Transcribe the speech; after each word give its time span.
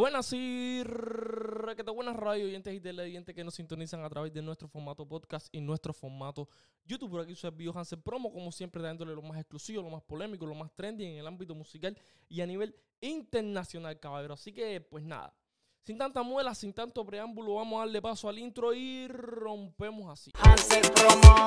Buenas 0.00 0.32
y 0.32 0.82
que 1.76 1.84
te 1.84 1.90
buenas 1.90 2.16
radio 2.16 2.46
oyentes 2.46 2.72
y 2.72 2.80
televidentes 2.80 3.34
que 3.34 3.44
nos 3.44 3.52
sintonizan 3.52 4.02
a 4.02 4.08
través 4.08 4.32
de 4.32 4.40
nuestro 4.40 4.66
formato 4.66 5.06
podcast 5.06 5.48
y 5.52 5.60
nuestro 5.60 5.92
formato 5.92 6.48
YouTube. 6.86 7.10
Por 7.10 7.20
aquí 7.20 7.34
soy 7.34 7.50
Bio 7.50 7.76
Hansen 7.76 8.00
Promo, 8.00 8.32
como 8.32 8.50
siempre, 8.50 8.82
dándole 8.82 9.14
lo 9.14 9.20
más 9.20 9.38
exclusivo, 9.38 9.82
lo 9.82 9.90
más 9.90 10.02
polémico, 10.02 10.46
lo 10.46 10.54
más 10.54 10.72
trendy 10.74 11.04
en 11.04 11.18
el 11.18 11.26
ámbito 11.26 11.54
musical 11.54 11.94
y 12.30 12.40
a 12.40 12.46
nivel 12.46 12.74
internacional, 13.02 14.00
caballero. 14.00 14.32
Así 14.32 14.54
que, 14.54 14.80
pues 14.80 15.04
nada, 15.04 15.34
sin 15.82 15.98
tanta 15.98 16.22
muela, 16.22 16.54
sin 16.54 16.72
tanto 16.72 17.04
preámbulo, 17.04 17.56
vamos 17.56 17.76
a 17.76 17.80
darle 17.80 18.00
paso 18.00 18.26
al 18.30 18.38
intro 18.38 18.72
y 18.72 19.06
rompemos 19.06 20.10
así. 20.10 20.32
Hansen 20.42 20.80
Promo. 20.94 21.46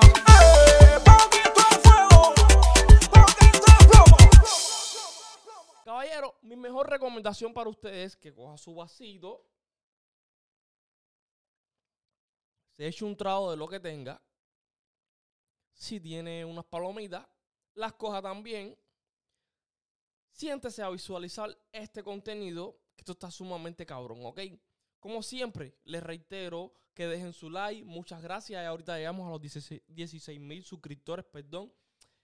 Caballero, 6.04 6.36
mi 6.42 6.58
mejor 6.58 6.90
recomendación 6.90 7.54
para 7.54 7.70
ustedes 7.70 8.08
es 8.08 8.18
que 8.18 8.34
coja 8.34 8.58
su 8.58 8.76
vasito, 8.76 9.48
se 12.76 12.88
eche 12.88 13.06
un 13.06 13.16
trago 13.16 13.52
de 13.52 13.56
lo 13.56 13.70
que 13.70 13.80
tenga. 13.80 14.22
Si 15.72 16.02
tiene 16.02 16.44
unas 16.44 16.66
palomitas, 16.66 17.26
las 17.76 17.94
coja 17.94 18.22
también. 18.22 18.78
Siéntese 20.30 20.84
a 20.84 20.90
visualizar 20.90 21.58
este 21.72 22.04
contenido, 22.04 22.82
que 22.98 23.04
esto 23.04 23.14
está 23.14 23.32
sumamente 23.32 23.86
cabrón, 23.86 24.26
¿ok? 24.26 24.42
Como 25.00 25.24
siempre, 25.24 25.78
les 25.86 26.04
reitero 26.04 26.74
que 26.94 27.08
dejen 27.08 27.32
su 27.32 27.50
like. 27.50 27.86
Muchas 27.86 28.22
gracias. 28.22 28.62
Y 28.62 28.66
ahorita 28.66 28.98
llegamos 28.98 29.26
a 29.26 29.32
los 29.32 29.42
16 29.88 30.40
mil 30.42 30.66
suscriptores, 30.66 31.24
perdón. 31.24 31.74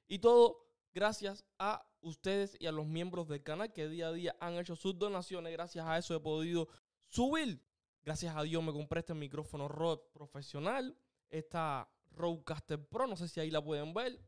Y 0.06 0.20
todo 0.20 0.69
gracias 0.94 1.46
a 1.58 1.86
ustedes 2.02 2.56
y 2.60 2.68
a 2.68 2.72
los 2.72 2.88
miembros 2.88 3.28
del 3.28 3.44
canal 3.44 3.72
que 3.74 3.88
día 3.88 4.08
a 4.08 4.12
día 4.12 4.36
han 4.40 4.56
hecho 4.56 4.76
sus 4.76 4.98
donaciones. 4.98 5.52
Gracias 5.54 5.86
a 5.86 5.98
eso 5.98 6.16
he 6.16 6.20
podido 6.20 6.68
subir. 7.08 7.64
Gracias 8.04 8.36
a 8.36 8.44
Dios 8.44 8.64
me 8.64 8.72
compré 8.72 9.02
este 9.02 9.14
micrófono 9.14 9.68
Rode 9.68 10.02
profesional. 10.14 10.98
Esta 11.30 11.88
Rodecaster 12.12 12.84
Pro, 12.88 13.08
no 13.08 13.16
sé 13.16 13.28
si 13.28 13.40
ahí 13.40 13.52
la 13.52 13.64
pueden 13.64 13.94
ver. 13.94 14.20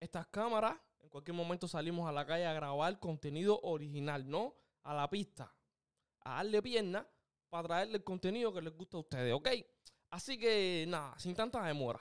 Estas 0.00 0.26
cámaras, 0.28 0.76
en 1.00 1.08
cualquier 1.08 1.34
momento 1.34 1.66
salimos 1.66 2.08
a 2.08 2.12
la 2.12 2.26
calle 2.26 2.46
a 2.46 2.52
grabar 2.52 2.98
contenido 3.00 3.60
original, 3.62 4.28
¿no? 4.28 4.54
A 4.82 4.94
la 4.94 5.08
pista, 5.08 5.52
a 6.20 6.36
darle 6.36 6.62
pierna 6.62 7.08
para 7.48 7.66
traerle 7.66 7.96
el 7.96 8.04
contenido 8.04 8.52
que 8.52 8.60
les 8.60 8.76
gusta 8.76 8.96
a 8.96 9.00
ustedes, 9.00 9.32
¿ok? 9.32 9.48
Así 10.10 10.38
que 10.38 10.84
nada, 10.88 11.18
sin 11.18 11.34
tanta 11.34 11.64
demora. 11.64 12.00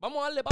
Vamos 0.00 0.18
a 0.18 0.22
darle 0.26 0.42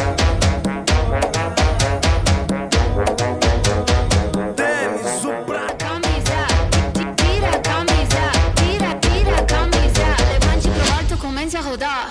ti- 6.92 7.06
tira 7.22 7.62
camisa, 7.62 8.32
tira, 8.56 9.00
tira 9.00 9.46
camisa. 9.46 10.06
Levante 10.32 10.68
pro 10.68 10.94
alto, 10.98 11.18
comece 11.18 11.58
a 11.58 11.62
rodar. 11.62 12.08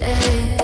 Ey, 0.00 0.56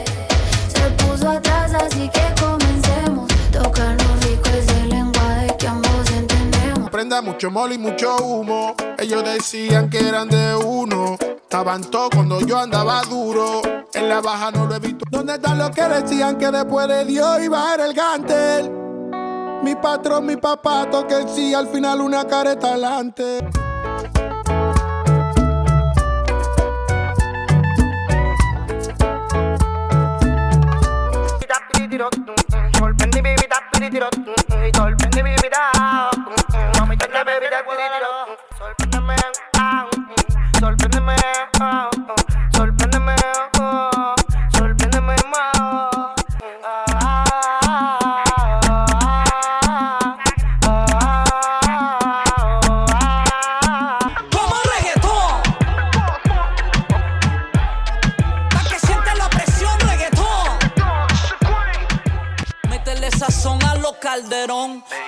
se 0.69 0.91
puso 1.05 1.29
atrás, 1.29 1.75
así 1.75 2.09
que 2.09 2.23
comencemos. 2.41 3.29
Tocarnos 3.53 4.25
rico 4.25 4.49
es 4.57 4.67
el 4.79 4.89
lenguaje 4.89 5.55
que 5.59 5.67
ambos 5.69 6.11
entendemos. 6.11 6.89
Prenda 6.91 7.21
mucho 7.21 7.51
mole 7.51 7.75
y 7.75 7.79
mucho 7.79 8.17
humo. 8.17 8.75
Ellos 8.99 9.23
decían 9.23 9.91
que 9.91 9.99
eran 10.09 10.31
de 10.31 10.55
uno. 10.57 11.19
Estaban 11.21 11.83
todos 11.91 12.09
cuando 12.09 12.41
yo 12.41 12.59
andaba 12.59 13.03
duro. 13.03 13.61
En 13.95 14.09
la 14.09 14.21
baja 14.21 14.51
no 14.51 14.67
lo 14.67 14.75
he 14.75 14.81
visto. 14.81 15.05
¿Dónde 15.09 15.35
están 15.35 15.57
los 15.57 15.71
que 15.71 15.83
decían 15.83 16.37
que 16.37 16.51
después 16.51 16.89
de 16.89 17.05
Dios 17.05 17.41
iba 17.41 17.63
a 17.63 17.71
ser 17.71 17.81
el 17.81 17.95
gantel? 17.95 18.71
Mi 19.63 19.77
patrón, 19.77 20.27
mi 20.27 20.37
papá, 20.37 20.91
toque 20.91 21.27
sí, 21.33 21.55
al 21.55 21.69
final 21.69 22.01
una 22.01 22.27
careta 22.27 22.69
adelante. 22.69 23.39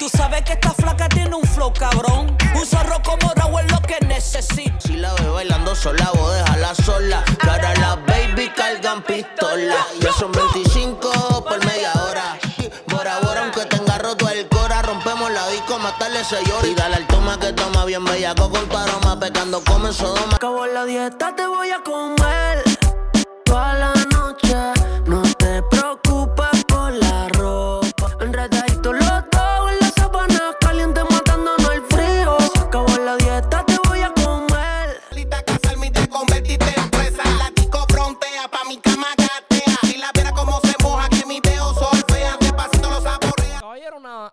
Tú 0.07 0.17
sabes 0.17 0.43
que 0.43 0.53
esta 0.53 0.73
flaca 0.73 1.09
tiene 1.09 1.35
un 1.35 1.43
flow 1.43 1.73
cabrón. 1.73 2.37
Un 2.55 2.65
zorro 2.65 3.03
como 3.03 3.29
Raúl 3.35 3.63
es 3.63 3.73
lo 3.73 3.83
que 3.83 3.99
necesita. 4.07 4.79
Si 4.79 4.97
la 4.99 5.13
veo 5.15 5.35
bailando 5.35 5.75
sola, 5.75 6.13
vos 6.15 6.33
déjala 6.33 6.75
sola. 6.77 7.25
Ahora 7.41 7.75
las 7.75 8.07
baby 8.07 8.49
cargan 8.55 9.03
pistola. 9.03 9.75
Ya 10.01 10.13
son 10.13 10.31
25 10.31 11.45
por 11.45 11.59
media 11.67 11.93
hora. 12.05 12.39
Bora, 12.87 13.19
bora, 13.19 13.41
aunque 13.41 13.65
tenga 13.65 13.99
roto 13.99 14.29
el 14.29 14.47
cora. 14.49 14.81
Rompemos 14.83 15.29
la 15.33 15.49
disco, 15.49 15.77
matarle 15.81 16.21
ese 16.21 16.37
lloro. 16.45 16.69
Y 16.69 16.75
dale 16.77 16.95
al 16.95 17.07
toma 17.09 17.41
que 17.41 17.53
toma 17.53 17.85
bien 17.85 18.05
bellaco 18.05 18.49
con 18.49 18.65
tu 18.69 18.77
aroma. 18.77 19.19
Pecando 19.19 19.61
come 19.65 19.89
en 19.89 19.95
Sodoma. 19.95 20.37
Acabó 20.37 20.67
la 20.67 20.85
dieta, 20.85 21.35
te 21.35 21.49
voy 21.49 21.71
a 21.71 21.83
comer 21.83 22.63
toda 23.45 23.75
la 23.75 23.96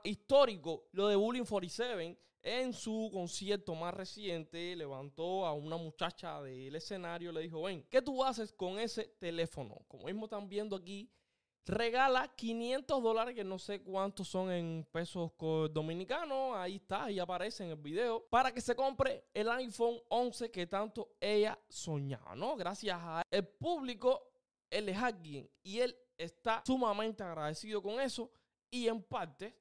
histórico, 0.03 0.87
lo 0.91 1.07
de 1.07 1.15
Bullying 1.15 1.45
47. 1.45 2.19
En 2.45 2.73
su 2.73 3.09
concierto 3.13 3.73
más 3.73 3.93
reciente, 3.93 4.75
levantó 4.75 5.45
a 5.45 5.53
una 5.53 5.77
muchacha 5.77 6.41
del 6.41 6.75
escenario 6.75 7.31
le 7.31 7.39
dijo: 7.39 7.61
Ven, 7.61 7.87
¿qué 7.89 8.01
tú 8.01 8.21
haces 8.21 8.51
con 8.51 8.77
ese 8.79 9.15
teléfono? 9.17 9.77
Como 9.87 10.03
mismo 10.05 10.25
están 10.25 10.49
viendo 10.49 10.75
aquí, 10.75 11.09
regala 11.65 12.27
500 12.35 13.01
dólares, 13.01 13.33
que 13.33 13.45
no 13.45 13.57
sé 13.57 13.81
cuántos 13.81 14.27
son 14.27 14.51
en 14.51 14.85
pesos 14.91 15.31
dominicanos. 15.71 16.57
Ahí 16.57 16.75
está, 16.75 17.05
ahí 17.05 17.17
aparece 17.17 17.63
en 17.63 17.69
el 17.69 17.77
video. 17.77 18.25
Para 18.29 18.51
que 18.51 18.59
se 18.59 18.75
compre 18.75 19.23
el 19.33 19.49
iPhone 19.49 20.01
11 20.09 20.51
que 20.51 20.67
tanto 20.67 21.15
ella 21.21 21.57
soñaba, 21.69 22.35
¿no? 22.35 22.57
Gracias 22.57 22.99
al 23.01 23.47
público, 23.57 24.21
él 24.69 24.89
es 24.89 24.97
alguien 24.97 25.49
y 25.61 25.79
él 25.79 25.97
está 26.17 26.61
sumamente 26.65 27.23
agradecido 27.23 27.81
con 27.81 28.01
eso 28.01 28.29
y 28.73 28.87
en 28.87 29.03
parte 29.03 29.55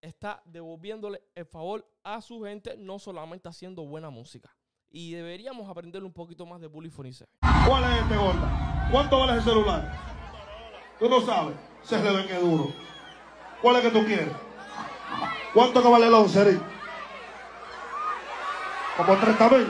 está 0.00 0.40
devolviéndole 0.44 1.20
el 1.34 1.44
favor 1.44 1.84
a 2.04 2.20
su 2.20 2.44
gente, 2.44 2.76
no 2.76 3.00
solamente 3.00 3.48
haciendo 3.48 3.84
buena 3.84 4.08
música. 4.08 4.54
Y 4.88 5.10
deberíamos 5.14 5.68
aprenderle 5.68 6.06
un 6.06 6.12
poquito 6.12 6.46
más 6.46 6.60
de 6.60 6.68
Bully 6.68 6.88
47. 6.88 7.38
¿Cuál 7.66 7.84
es 7.84 8.02
este 8.02 8.16
gorda? 8.16 8.88
¿Cuánto 8.92 9.18
vale 9.18 9.32
ese 9.32 9.50
celular? 9.50 9.92
Tú 11.00 11.08
no 11.08 11.20
sabes. 11.22 11.56
Se 11.82 12.00
le 12.00 12.12
ve 12.12 12.38
duro. 12.38 12.72
¿Cuál 13.60 13.76
es 13.76 13.82
que 13.82 13.90
tú 13.90 14.06
quieres? 14.06 14.32
¿Cuánto 15.52 15.82
que 15.82 15.88
vale 15.88 16.06
el 16.06 16.14
11, 16.14 16.40
Eric? 16.40 16.62
Como 18.96 19.16
30 19.16 19.48
mil. 19.48 19.66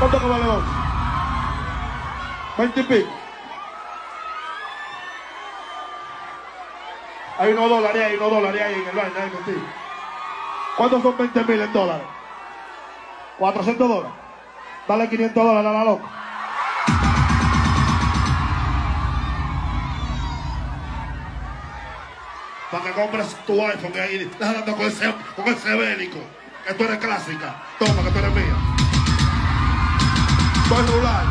¿Cuánto 0.00 0.18
que 0.18 0.26
vale 0.26 0.44
el 0.44 0.50
11? 0.50 0.68
20 2.58 2.80
y 2.80 2.82
pico. 2.82 3.17
Hay 7.38 7.52
unos 7.52 7.70
dólares 7.70 8.02
ahí, 8.04 8.16
unos 8.16 8.30
dólares 8.32 8.60
ahí 8.60 8.74
en 8.74 8.88
el 8.88 8.96
baile, 8.96 9.20
ahí 9.20 9.30
contigo. 9.30 9.60
¿Cuántos 10.76 11.02
son 11.02 11.16
20 11.16 11.44
mil 11.44 11.60
en 11.60 11.72
dólares? 11.72 12.06
400 13.38 13.88
dólares. 13.88 14.12
Dale 14.88 15.08
500 15.08 15.44
dólares 15.44 15.70
a 15.70 15.72
la 15.72 15.84
loca. 15.84 16.04
Para 22.72 22.84
que 22.84 22.92
compres 22.92 23.36
tu 23.46 23.66
iPhone 23.66 23.92
y 23.94 23.98
ahí, 23.98 24.30
déjalo 24.38 24.76
con 24.76 24.86
ese, 24.86 25.14
con 25.36 25.46
ese 25.46 25.74
bélico. 25.76 26.18
Que 26.66 26.74
tú 26.74 26.84
eres 26.84 26.98
clásica. 26.98 27.54
Toma, 27.78 28.02
que 28.02 28.10
tú 28.10 28.18
eres 28.18 28.34
mía. 28.34 28.56
Tu 30.68 30.74
celular. 30.74 31.24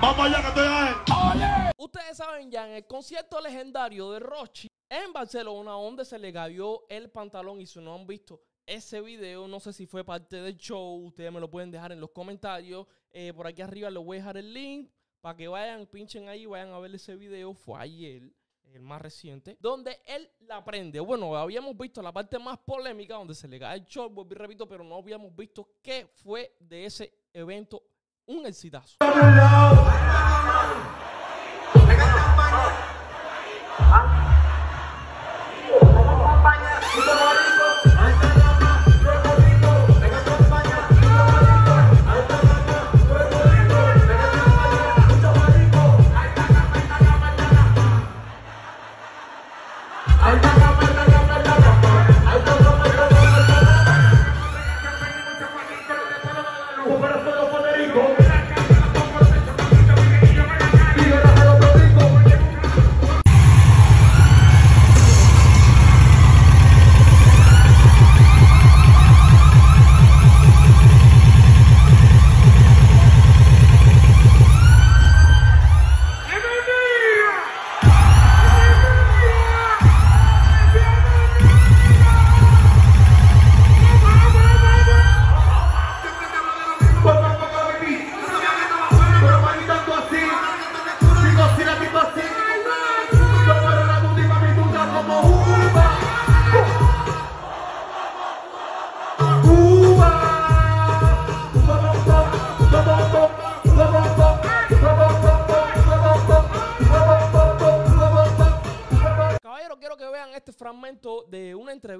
Vamos 0.00 0.26
allá 0.26 0.40
que 0.42 0.48
estoy 0.48 0.66
ahí. 0.66 1.57
Ustedes 1.80 2.16
saben 2.16 2.50
ya, 2.50 2.66
en 2.66 2.74
el 2.74 2.86
concierto 2.86 3.40
legendario 3.40 4.10
de 4.10 4.18
Rochi, 4.18 4.66
en 4.88 5.12
Barcelona, 5.12 5.70
donde 5.72 6.04
se 6.04 6.18
le 6.18 6.32
cayó 6.32 6.84
el 6.88 7.08
pantalón. 7.08 7.60
Y 7.60 7.66
si 7.66 7.78
no 7.78 7.94
han 7.94 8.04
visto 8.04 8.42
ese 8.66 9.00
video, 9.00 9.46
no 9.46 9.60
sé 9.60 9.72
si 9.72 9.86
fue 9.86 10.02
parte 10.02 10.42
del 10.42 10.56
show, 10.56 11.06
ustedes 11.06 11.30
me 11.30 11.38
lo 11.38 11.48
pueden 11.48 11.70
dejar 11.70 11.92
en 11.92 12.00
los 12.00 12.10
comentarios. 12.10 12.84
Eh, 13.12 13.32
por 13.32 13.46
aquí 13.46 13.62
arriba 13.62 13.90
les 13.90 14.02
voy 14.02 14.16
a 14.16 14.20
dejar 14.20 14.38
el 14.38 14.52
link 14.52 14.90
para 15.20 15.36
que 15.36 15.46
vayan, 15.46 15.86
pinchen 15.86 16.28
ahí, 16.28 16.46
vayan 16.46 16.72
a 16.72 16.80
ver 16.80 16.92
ese 16.96 17.14
video. 17.14 17.54
Fue 17.54 17.80
ayer, 17.80 18.28
el 18.72 18.82
más 18.82 19.00
reciente, 19.00 19.56
donde 19.60 20.00
él 20.04 20.28
la 20.40 20.64
prende. 20.64 20.98
Bueno, 20.98 21.36
habíamos 21.36 21.78
visto 21.78 22.02
la 22.02 22.10
parte 22.10 22.40
más 22.40 22.58
polémica, 22.58 23.14
donde 23.14 23.36
se 23.36 23.46
le 23.46 23.56
cae 23.56 23.78
el 23.78 23.84
short, 23.84 24.12
vuelvo 24.12 24.32
y 24.32 24.36
repito, 24.36 24.66
pero 24.66 24.82
no 24.82 24.96
habíamos 24.96 25.32
visto 25.36 25.76
qué 25.80 26.08
fue 26.12 26.56
de 26.58 26.86
ese 26.86 27.14
evento. 27.32 27.84
Un 28.26 28.46
exitazo. 28.46 28.96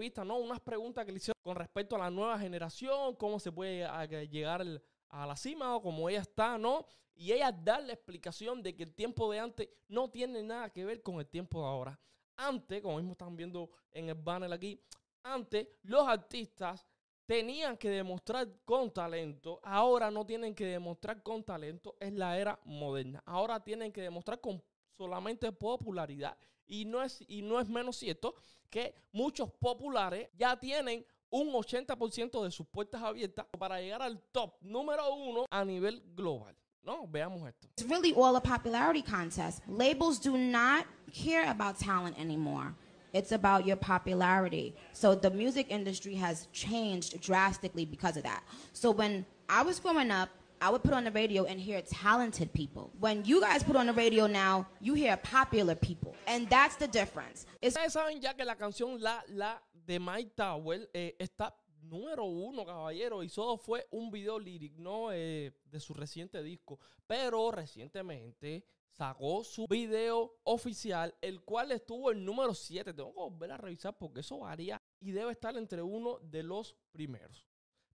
Entrevista, 0.09 0.25
¿no? 0.25 0.39
Unas 0.39 0.61
preguntas 0.61 1.05
que 1.05 1.13
le 1.13 1.19
hicieron 1.19 1.41
con 1.43 1.57
respecto 1.57 1.97
a 1.97 1.99
la 1.99 2.11
nueva 2.11 2.39
generación, 2.39 3.15
cómo 3.17 3.39
se 3.39 3.53
puede 3.53 3.85
a- 3.85 4.05
llegar 4.07 4.65
a 5.11 5.27
la 5.27 5.37
cima 5.37 5.77
o 5.77 5.83
cómo 5.83 6.09
ella 6.09 6.21
está, 6.21 6.59
¿no? 6.59 6.87
Y 7.15 7.33
ella 7.33 7.53
da 7.53 7.81
la 7.81 7.93
explicación 7.93 8.63
de 8.63 8.75
que 8.75 8.85
el 8.85 8.95
tiempo 8.95 9.31
de 9.31 9.39
antes 9.41 9.69
no 9.89 10.09
tiene 10.09 10.43
nada 10.43 10.71
que 10.71 10.85
ver 10.85 11.03
con 11.03 11.19
el 11.19 11.27
tiempo 11.27 11.61
de 11.61 11.67
ahora. 11.67 12.01
Antes, 12.37 12.81
como 12.81 12.97
mismo 12.97 13.13
están 13.13 13.37
viendo 13.37 13.71
en 13.91 14.09
el 14.09 14.15
banner 14.15 14.53
aquí, 14.53 14.81
antes 15.25 15.69
los 15.83 16.07
artistas 16.07 16.87
tenían 17.27 17.77
que 17.77 17.91
demostrar 17.91 18.49
con 18.65 18.91
talento, 18.91 19.61
ahora 19.63 20.11
no 20.11 20.25
tienen 20.25 20.55
que 20.55 20.65
demostrar 20.65 21.23
con 21.23 21.45
talento, 21.45 21.97
es 22.01 22.13
la 22.13 22.39
era 22.39 22.59
moderna. 22.65 23.23
Ahora 23.27 23.63
tienen 23.63 23.93
que 23.93 24.01
demostrar 24.01 24.41
con 24.41 24.63
solamente 24.97 25.51
popularidad. 25.53 26.39
Y 26.69 26.85
no 26.85 27.03
es, 27.03 27.25
y 27.27 27.43
no 27.43 27.59
es 27.61 27.69
menos 27.69 27.97
cierto 27.97 28.35
que 28.71 28.95
muchos 29.13 29.51
populares 29.59 30.29
ya 30.39 30.57
tienen 30.59 31.05
un 31.31 31.53
80% 31.53 32.43
de 32.45 32.51
sus 32.51 32.67
puertas 32.67 33.03
abiertas 33.03 33.47
para 33.59 33.81
llegar 33.81 34.03
al 34.03 34.21
top 34.33 34.55
número 34.61 35.15
uno 35.15 35.47
a 35.51 35.65
nivel 35.65 36.03
global. 36.15 36.55
No, 36.85 37.07
veamos 37.07 37.47
esto. 37.47 37.69
It's 37.77 37.89
really 37.89 38.15
all 38.15 38.37
a 38.37 38.41
popularity 38.41 39.03
contest. 39.03 39.61
Labels 39.69 40.19
do 40.19 40.39
not 40.39 40.87
care 41.13 41.51
about 41.51 41.79
talent 41.79 42.19
anymore. 42.19 42.75
It's 43.13 43.33
about 43.33 43.67
your 43.67 43.77
popularity. 43.77 44.75
So 44.93 45.15
the 45.15 45.31
music 45.31 45.67
industry 45.71 46.15
has 46.15 46.47
changed 46.53 47.21
drastically 47.21 47.85
because 47.85 48.17
of 48.17 48.23
that. 48.25 48.43
So 48.73 48.91
when 48.91 49.27
I 49.49 49.63
was 49.63 49.81
growing 49.81 50.11
up, 50.11 50.29
I 50.61 50.71
would 50.71 50.83
put 50.83 50.93
on 50.93 51.05
the 51.05 51.11
radio 51.11 51.45
and 51.45 51.61
hear 51.61 51.81
talented 51.83 52.53
people. 52.53 52.91
When 52.99 53.25
you 53.25 53.41
guys 53.41 53.63
put 53.63 53.77
on 53.77 53.87
the 53.87 53.93
radio 53.93 54.27
now, 54.27 54.67
you 54.81 54.95
hear 54.95 55.17
popular 55.17 55.75
people. 55.75 56.17
And 56.27 56.49
that's 56.49 56.77
the 56.77 56.89
difference. 56.89 57.47
Ustedes 57.63 57.93
saben 57.93 58.21
ya 58.21 58.33
que 58.35 58.45
la 58.45 58.57
canción 58.57 59.01
La 59.01 59.23
La 59.29 59.59
de 59.73 59.99
Mike 59.99 60.33
Tower 60.35 60.89
eh, 60.93 61.15
está 61.19 61.55
número 61.83 62.25
uno, 62.25 62.65
caballero, 62.67 63.23
y 63.23 63.29
solo 63.29 63.57
fue 63.57 63.87
un 63.91 64.11
video 64.11 64.39
lyric, 64.39 64.77
¿no? 64.77 65.13
Eh, 65.13 65.53
de 65.65 65.81
su 65.81 65.95
reciente 65.95 66.43
disco. 66.43 66.79
Pero 67.07 67.51
recientemente 67.51 68.65
sacó 68.91 69.45
su 69.45 69.67
video 69.69 70.41
oficial, 70.45 71.15
el 71.21 71.41
cual 71.43 71.73
estuvo 71.73 72.11
en 72.11 72.25
número 72.25 72.53
7. 72.53 72.93
Tengo 72.93 73.13
que 73.13 73.21
volver 73.21 73.53
a 73.53 73.57
revisar 73.57 73.97
porque 73.97 74.21
eso 74.21 74.39
varía 74.41 74.81
y 75.01 75.13
debe 75.13 75.33
estar 75.33 75.57
entre 75.57 75.83
uno 75.83 76.19
de 76.21 76.43
los 76.43 76.77
primeros. 76.91 77.47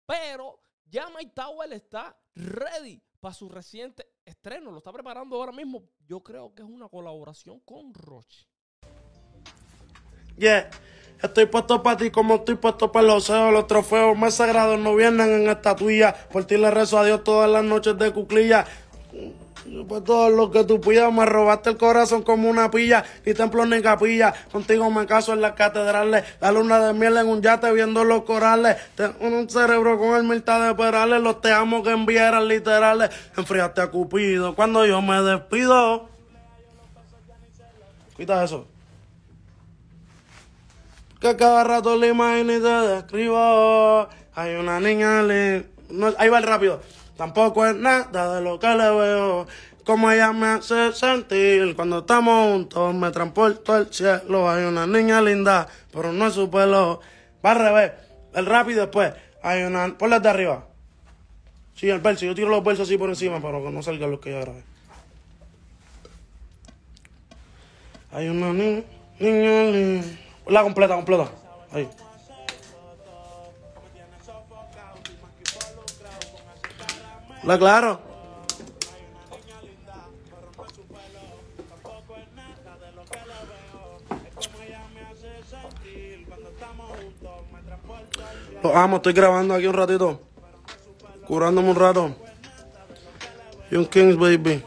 Pero 0.06 0.60
ya 0.86 1.10
Mike 1.10 1.32
Tower 1.34 1.72
está 1.74 2.18
ready 2.36 3.02
para 3.20 3.34
su 3.34 3.50
reciente 3.50 4.08
estreno. 4.26 4.72
Lo 4.72 4.78
está 4.78 4.92
preparando 4.92 5.36
ahora 5.36 5.52
mismo. 5.52 5.84
Yo 6.08 6.22
creo 6.22 6.54
que 6.54 6.62
es 6.62 6.70
una 6.70 6.90
colaboración 6.90 7.60
con 7.62 7.94
Roche. 7.94 8.48
Yeah. 10.38 10.70
Estoy 11.22 11.46
puesto 11.46 11.82
para 11.82 11.96
ti 11.96 12.12
como 12.12 12.36
estoy 12.36 12.56
puesto 12.56 12.92
para 12.92 13.08
los 13.08 13.30
oseos. 13.30 13.54
Los 13.54 13.68
trofeos 13.68 14.18
más 14.18 14.36
sagrados 14.36 14.78
no 14.78 14.94
vienen 14.94 15.30
en 15.30 15.50
estatuilla. 15.50 16.14
Por 16.30 16.44
ti 16.44 16.58
le 16.58 16.70
rezo 16.70 17.00
a 17.00 17.06
Dios 17.06 17.24
todas 17.24 17.50
las 17.50 17.64
noches 17.64 17.98
de 17.98 18.12
cuclilla. 18.12 18.66
Pues 19.88 20.04
todo 20.04 20.30
lo 20.30 20.52
que 20.52 20.64
tú 20.66 20.82
pidas, 20.82 21.12
me 21.14 21.26
robaste 21.26 21.72
el 21.72 21.78
corazón 21.78 22.24
como 22.24 22.50
una 22.50 22.70
pilla, 22.70 23.04
ni 23.26 23.34
templo 23.34 23.66
ni 23.66 23.82
capilla. 23.82 24.34
Contigo 24.52 24.90
me 24.90 25.06
caso 25.06 25.34
en 25.34 25.42
las 25.42 25.54
catedrales, 25.54 26.24
la 26.42 26.52
luna 26.52 26.80
de 26.80 26.94
miel 26.94 27.18
en 27.18 27.28
un 27.28 27.42
yate 27.42 27.72
viendo 27.72 28.04
los 28.04 28.24
corales. 28.24 28.78
Tengo 28.96 29.16
un 29.22 29.50
cerebro 29.50 29.98
con 29.98 30.32
el 30.32 30.44
de 30.44 30.76
perales, 30.76 31.22
los 31.22 31.42
te 31.42 31.52
amo 31.52 31.82
que 31.82 31.92
enviaran 31.92 32.48
literales. 32.48 33.10
Enfriaste 33.38 33.82
a 33.82 33.88
Cupido 33.88 34.56
cuando 34.56 34.86
yo 34.86 35.02
me 35.02 35.22
despido. 35.22 36.10
Quita 38.18 38.44
eso. 38.44 38.68
Que 41.20 41.38
cada 41.38 41.64
rato 41.64 41.96
le 41.96 42.10
imagino 42.10 42.54
y 42.54 42.60
te 42.60 42.68
describo. 42.68 44.10
Hay 44.36 44.56
una 44.56 44.80
niña. 44.82 45.22
No, 45.90 46.14
ahí 46.18 46.28
va 46.28 46.40
el 46.40 46.44
rápido. 46.44 46.82
Tampoco 47.18 47.66
es 47.66 47.76
nada 47.76 48.36
de 48.36 48.42
lo 48.42 48.60
que 48.60 48.68
le 48.68 48.90
veo. 48.90 49.48
Como 49.86 50.10
ella 50.10 50.32
me 50.32 50.48
hace 50.48 50.94
sentir 50.94 51.76
cuando 51.76 52.00
estamos 52.00 52.52
juntos, 52.52 52.96
me 52.96 53.12
transporto 53.12 53.74
al 53.74 53.94
cielo. 53.94 54.50
Hay 54.50 54.64
una 54.64 54.88
niña 54.88 55.22
linda, 55.22 55.68
pero 55.92 56.14
no 56.14 56.28
es 56.28 56.34
su 56.34 56.50
pelo. 56.50 57.02
Va 57.46 57.52
al 57.52 57.60
revés. 57.60 57.92
El 58.34 58.46
rápido 58.46 58.82
después. 58.82 59.14
Hay 59.44 59.64
una. 59.64 59.98
Ponle 59.98 60.20
de 60.20 60.30
arriba. 60.30 60.66
Sí, 61.76 61.90
el 61.90 62.00
verso. 62.00 62.26
Yo 62.26 62.34
tiro 62.34 62.50
los 62.50 62.64
versos 62.64 62.88
así 62.88 62.98
por 62.98 63.10
encima 63.10 63.42
para 63.42 63.60
que 63.60 63.70
no 63.70 63.84
salga 63.84 64.08
lo 64.08 64.20
que 64.20 64.32
yo 64.32 64.40
grabé. 64.40 64.64
Hay 68.14 68.30
una 68.30 68.54
niña, 68.54 68.84
niña 69.20 69.64
linda. 69.66 70.08
La 70.48 70.64
completa, 70.64 70.96
completa. 70.96 71.30
Ahí. 71.72 71.90
La 77.46 77.60
claro. 77.60 78.00
Los 88.64 88.74
amo, 88.74 88.96
estoy 88.96 89.12
grabando 89.12 89.54
aquí 89.54 89.68
un 89.68 89.74
ratito. 89.74 90.22
Curándome 91.28 91.70
un 91.70 91.76
rato. 91.76 92.16
Young 93.70 93.90
Kings, 93.90 94.18
baby. 94.18 94.64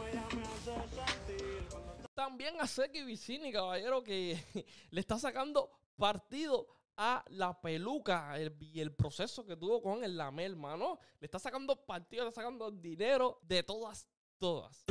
También 2.13 2.61
a 2.61 2.67
Seki 2.67 3.03
Vicini, 3.03 3.51
caballero, 3.51 4.03
que 4.03 4.37
le 4.91 5.01
está 5.01 5.17
sacando 5.17 5.71
partido 5.97 6.67
a 6.97 7.23
la 7.29 7.59
peluca 7.61 8.37
el- 8.37 8.55
y 8.59 8.79
el 8.79 8.93
proceso 8.93 9.45
que 9.45 9.55
tuvo 9.55 9.81
con 9.81 10.03
el 10.03 10.17
Lamel, 10.17 10.55
mano. 10.55 10.99
Le 11.19 11.25
está 11.25 11.39
sacando 11.39 11.75
partido, 11.85 12.23
le 12.23 12.29
está 12.29 12.41
sacando 12.41 12.71
dinero 12.71 13.39
de 13.43 13.63
todas 13.63 14.07
todas. 14.39 14.83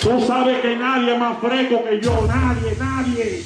Tú 0.00 0.20
sabes 0.26 0.60
que 0.62 0.76
nadie 0.76 1.12
es 1.14 1.18
más 1.18 1.38
fresco 1.38 1.84
que 1.84 2.00
yo, 2.00 2.26
nadie, 2.26 2.76
nadie. 2.76 3.44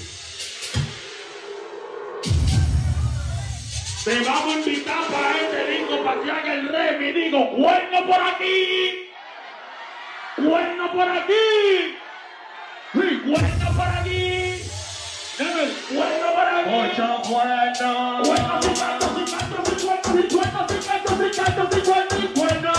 Te 4.06 4.20
vamos 4.20 4.54
a 4.54 4.58
invitar 4.58 5.04
para 5.08 5.36
este 5.36 5.66
disco 5.66 6.04
para 6.04 6.22
que 6.22 6.30
haga 6.30 6.54
el 6.54 6.68
remi. 6.68 7.10
Digo, 7.10 7.50
cuerno 7.56 8.06
por 8.06 8.22
aquí. 8.22 9.10
Cuerno 10.36 10.92
por 10.92 11.08
aquí. 11.08 11.98
Sí, 12.92 13.22
cuerno 13.26 13.68
por 13.76 13.88
aquí. 13.88 14.62
Dime, 15.38 15.64
Cuerno 15.90 16.26
por 16.36 16.46
aquí. 16.46 16.70
Ocho 16.70 17.06
cuernos. 17.28 18.28
Cuerno, 18.28 18.62
cincuenta, 18.62 19.06
cincuenta, 19.08 19.58
cincuenta, 19.64 20.12
cincuenta, 20.12 20.68
cincuenta, 20.68 21.10
cincuenta, 21.18 21.62
cincuenta 21.72 22.16
y 22.16 22.26
cuerno. 22.38 22.74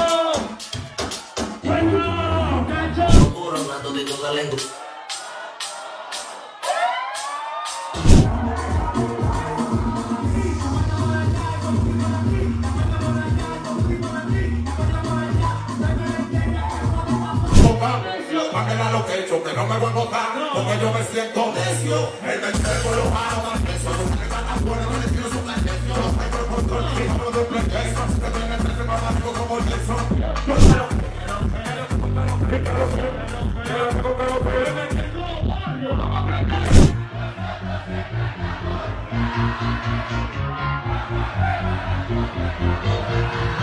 Cuerno, 1.61 2.67
cacho. 2.69 3.07
De. 4.33 4.76
La 18.57 18.91
lo 18.91 19.05
que 19.05 19.13
he 19.13 19.19
hecho, 19.19 19.43
que 19.43 19.53
no 19.53 19.67
me 19.67 19.77
voy 19.77 19.91
a 19.91 19.93
botar, 19.93 20.29
porque 20.51 20.79
yo 20.81 20.91
me 20.91 21.03
siento 21.03 21.53
necio. 21.53 22.09
El 22.23 22.41
vencer 22.41 22.85
lo 22.85 23.03
hago 23.03 23.51
al 23.53 23.59
peso, 23.61 23.91
no 23.91 24.15
me 24.17 24.27
van 24.27 24.45
afuera, 24.49 24.81
no 24.81 24.97
les 24.97 25.11
quiero 25.11 25.29
su. 25.29 25.37
Los 25.37 26.17
traigo 26.17 26.37
el 26.39 26.45
control, 26.47 26.83
y 26.83 27.07
hablo 27.07 27.31
de 27.31 27.45
que 27.47 27.53
en 27.53 28.51
el 28.51 28.59
trece 28.59 28.83
más 28.83 29.01
básico 29.03 29.31
como 29.33 29.57
el 29.59 29.63
Jason. 29.63 30.17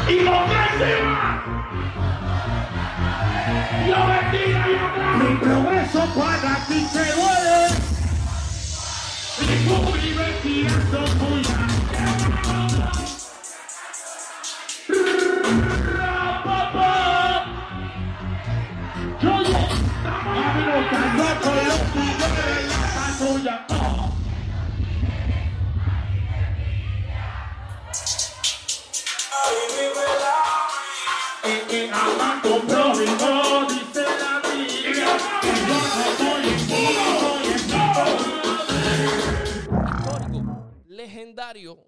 y 0.08 0.20
lo 0.20 0.32
máxima. 0.32 1.53
Yo 3.46 4.06
bendiga 4.06 4.66
y. 4.66 4.74
Mi 5.18 5.36
progreso 5.36 6.02
para 6.14 6.64
ti 6.66 6.86
se 6.90 7.04
duele. 7.12 7.68
Y 9.40 9.66
tu 9.66 9.74
universidad 9.74 10.82
son 10.90 11.08
tuyas. 11.18 11.58
Rapapá. 15.98 17.04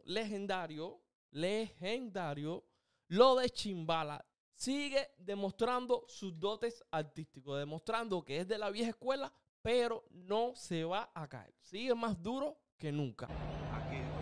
Legendario, 0.04 1.00
legendario. 1.30 2.64
Lo 3.08 3.36
de 3.36 3.50
Chimbala 3.50 4.24
sigue 4.54 5.10
demostrando 5.18 6.04
sus 6.08 6.38
dotes 6.38 6.84
artísticos, 6.90 7.58
demostrando 7.58 8.24
que 8.24 8.40
es 8.40 8.48
de 8.48 8.58
la 8.58 8.70
vieja 8.70 8.90
escuela, 8.90 9.32
pero 9.62 10.04
no 10.10 10.54
se 10.54 10.84
va 10.84 11.10
a 11.14 11.28
caer. 11.28 11.54
Sigue 11.60 11.94
más 11.94 12.20
duro 12.20 12.58
que 12.76 12.90
nunca. 12.90 13.28
¿Dónde 13.28 14.15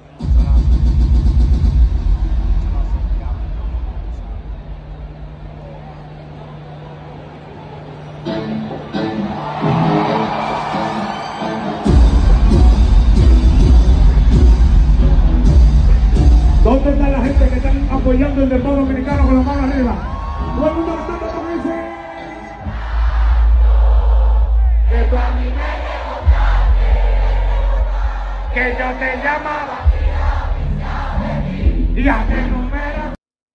apoyando 18.05 18.43
el 18.43 18.51
deporte 18.51 18.81
dominicano 18.81 19.25
con 19.25 19.35
la 19.37 19.43
mano 19.43 19.63
arriba? 19.63 19.95
Todo 20.57 20.69
el 20.69 20.75
mundo 20.75 20.95
cantando 20.95 21.27
como 21.27 21.49
dice. 21.57 21.75
Que 24.91 25.05
tú 25.09 25.17
a 25.17 25.31
mí 25.31 25.47
me 25.49 25.85
que 28.55 28.65
yo 28.79 28.99
te 28.99 29.17
llamaba 29.25 29.91
y 31.97 32.09
a 32.09 32.27
qué 32.29 32.43
número. 32.51 33.15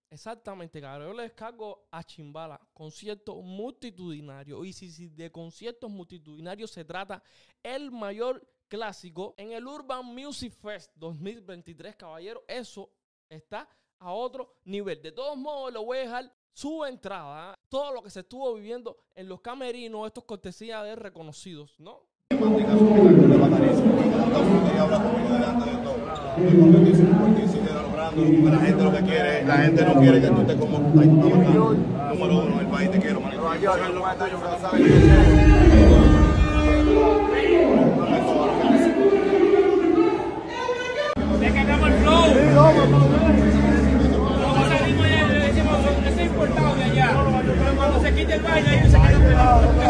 Exactamente, 0.10 0.82
cabrón. 0.82 1.10
Yo 1.10 1.14
le 1.14 1.24
descargo 1.24 1.88
a 1.92 2.04
Chimbala 2.04 2.60
concierto 2.74 3.36
multitudinario. 3.44 4.66
Y 4.66 4.74
si, 4.74 4.90
si 4.92 5.10
de 5.10 5.32
conciertos 5.32 5.92
multitudinarios 5.92 6.72
se 6.72 6.84
trata, 6.86 7.22
el 7.62 7.92
mayor 7.92 8.42
clásico 8.68 9.36
en 9.38 9.52
el 9.52 9.68
Urban 9.68 10.06
Music 10.06 10.54
Fest 10.54 10.92
2023, 10.96 11.96
caballero, 11.96 12.44
eso 12.48 12.90
está 13.30 13.70
a 14.00 14.14
otro 14.14 14.56
nivel. 14.66 15.02
De 15.02 15.12
todos 15.12 15.38
modos, 15.38 15.74
le 15.74 15.80
voy 15.80 15.98
a 15.98 16.02
dejar 16.02 16.32
su 16.52 16.84
entrada, 16.86 17.52
¿ah? 17.52 17.56
todo 17.70 17.94
lo 17.94 18.02
que 18.02 18.10
se 18.10 18.22
estuvo 18.22 18.54
viviendo 18.54 18.98
en 19.16 19.30
los 19.30 19.42
camerinos, 19.42 20.08
estos 20.08 20.26
cortesías 20.26 20.84
de 20.84 20.96
reconocidos, 20.96 21.80
¿no? 21.80 22.02
La 22.30 22.38
gente 28.60 28.84
lo 28.84 28.92
que 28.92 29.04
quiere, 29.04 29.46
la 29.46 29.58
gente 29.58 29.86
no 29.86 30.00
quiere 30.00 30.22
que 30.22 30.28
tú 30.28 30.42
estés 30.42 30.58
como. 30.58 30.80
Número 30.80 32.40
uno, 32.44 32.60
el 32.60 32.68
país 32.68 32.92
te 32.92 33.00
quiero, 33.00 33.20
el 33.20 33.40
flow. 42.44 43.59
Importado 46.40 46.76
de 46.76 46.84
allá. 46.84 47.14
Cuando 47.76 48.02
se 48.02 48.16
quite 48.16 48.34
el 48.34 48.42
baile, 48.42 48.70
ahí 48.70 48.90
se 48.90 48.98
queda 48.98 49.90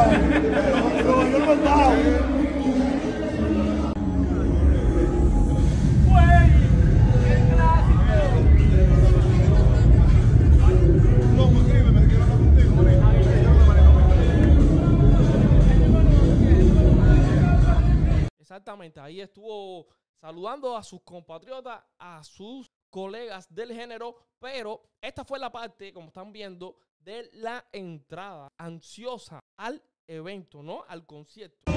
Exactamente, 18.39 19.00
ahí 19.00 19.22
estuvo 19.22 19.88
saludando 20.20 20.75
a 20.75 20.84
sus 20.84 21.01
compatriotas, 21.03 21.84
a 22.00 22.24
sus 22.24 22.72
colegas 22.89 23.53
del 23.53 23.72
género, 23.74 24.18
pero 24.39 24.81
esta 25.01 25.24
fue 25.24 25.39
la 25.39 25.51
parte, 25.51 25.93
como 25.93 26.08
están 26.08 26.31
viendo, 26.31 26.77
de 27.00 27.29
la 27.34 27.65
entrada 27.72 28.51
ansiosa 28.58 29.39
al 29.58 29.81
evento, 30.08 30.63
¿no? 30.63 30.84
Al 30.88 31.05
concierto. 31.05 31.72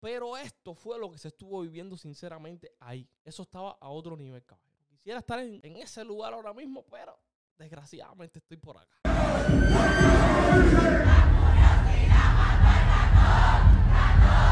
Pero 0.00 0.36
esto 0.36 0.74
fue 0.74 0.98
lo 0.98 1.10
que 1.10 1.18
se 1.18 1.28
estuvo 1.28 1.60
viviendo 1.62 1.96
sinceramente 1.96 2.74
ahí. 2.80 3.08
Eso 3.24 3.42
estaba 3.42 3.78
a 3.80 3.88
otro 3.88 4.16
nivel, 4.16 4.44
caballero. 4.44 4.84
Quisiera 4.88 5.20
estar 5.20 5.38
en, 5.40 5.60
en 5.62 5.76
ese 5.76 6.04
lugar 6.04 6.32
ahora 6.32 6.52
mismo, 6.54 6.84
pero 6.90 7.18
desgraciadamente 7.56 8.38
estoy 8.38 8.56
por 8.56 8.78
acá. 8.78 8.98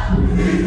¿Dónde 0.09 0.63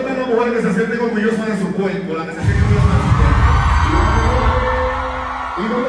está 0.00 0.16
la 0.16 0.26
mujer 0.26 0.52
que 0.52 0.62
orgullosa 0.98 1.46
su 1.58 1.72
cuerpo? 1.72 2.16
La 2.16 2.26
que 2.26 2.32
de 2.32 2.32
su 2.32 2.40
cuerpo. 2.40 2.56
¿Y 5.58 5.62
los 5.68 5.80